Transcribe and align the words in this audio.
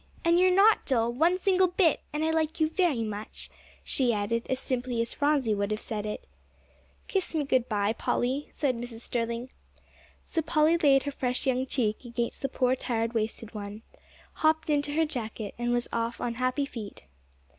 And 0.25 0.39
you 0.39 0.47
are 0.47 0.55
not 0.55 0.87
dull, 0.87 1.13
one 1.13 1.37
single 1.37 1.67
bit, 1.67 1.99
and 2.11 2.23
I 2.25 2.31
like 2.31 2.59
you 2.59 2.67
very 2.67 3.03
much," 3.03 3.51
she 3.83 4.11
added 4.11 4.47
as 4.49 4.59
simply 4.59 4.99
as 4.99 5.13
Phronsie 5.13 5.53
would 5.53 5.69
have 5.69 5.79
said 5.79 6.07
it. 6.07 6.25
"Kiss 7.07 7.35
me 7.35 7.43
good 7.43 7.69
bye, 7.69 7.93
Polly," 7.93 8.47
said 8.51 8.75
Mrs. 8.75 9.01
Sterling. 9.01 9.51
So 10.23 10.41
Polly 10.41 10.75
laid 10.79 11.03
her 11.03 11.11
fresh 11.11 11.45
young 11.45 11.67
cheek 11.67 12.03
against 12.03 12.41
the 12.41 12.49
poor, 12.49 12.75
tired, 12.75 13.13
wasted 13.13 13.53
one; 13.53 13.83
hopped 14.41 14.71
into 14.71 14.93
her 14.93 15.05
jacket, 15.05 15.53
and 15.59 15.71
was 15.71 15.87
off 15.93 16.19
on 16.19 16.33
happy 16.33 16.65
feet. 16.65 17.03